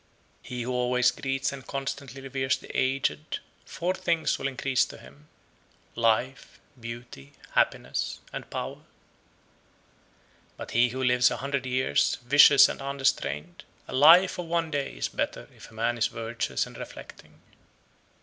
[0.41, 0.49] 109.
[0.49, 5.27] He who always greets and constantly reveres the aged, four things will increase to him,
[5.93, 5.97] viz.
[5.97, 8.19] life, beauty, happiness,
[8.49, 8.77] power.
[10.57, 10.57] 110.
[10.57, 14.91] But he who lives a hundred years, vicious and unrestrained, a life of one day
[14.97, 17.39] is better if a man is virtuous and reflecting.